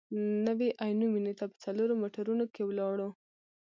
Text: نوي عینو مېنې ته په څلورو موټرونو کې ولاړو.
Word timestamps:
نوي 0.47 0.69
عینو 0.83 1.05
مېنې 1.13 1.33
ته 1.39 1.45
په 1.51 1.57
څلورو 1.63 1.93
موټرونو 2.03 2.43
کې 2.53 2.61
ولاړو. 2.65 3.09